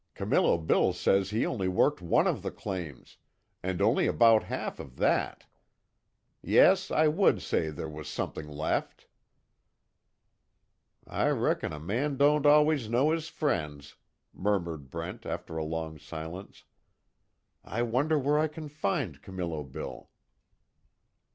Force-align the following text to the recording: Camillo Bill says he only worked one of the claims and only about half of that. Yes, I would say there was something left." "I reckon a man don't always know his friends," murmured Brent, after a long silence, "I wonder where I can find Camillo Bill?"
Camillo 0.15 0.57
Bill 0.57 0.93
says 0.93 1.29
he 1.29 1.45
only 1.45 1.67
worked 1.67 2.01
one 2.01 2.25
of 2.25 2.41
the 2.41 2.49
claims 2.49 3.17
and 3.61 3.83
only 3.83 4.07
about 4.07 4.41
half 4.45 4.79
of 4.79 4.95
that. 4.95 5.45
Yes, 6.41 6.89
I 6.89 7.07
would 7.07 7.39
say 7.43 7.69
there 7.69 7.87
was 7.87 8.07
something 8.07 8.47
left." 8.47 9.05
"I 11.05 11.29
reckon 11.29 11.71
a 11.71 11.79
man 11.79 12.17
don't 12.17 12.47
always 12.47 12.89
know 12.89 13.11
his 13.11 13.29
friends," 13.29 13.93
murmured 14.33 14.89
Brent, 14.89 15.23
after 15.23 15.55
a 15.55 15.63
long 15.63 15.99
silence, 15.99 16.63
"I 17.63 17.83
wonder 17.83 18.17
where 18.17 18.39
I 18.39 18.47
can 18.47 18.69
find 18.69 19.21
Camillo 19.21 19.63
Bill?" 19.63 20.09